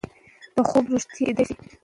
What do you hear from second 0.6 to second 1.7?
خوب رښتیا کیدای شي.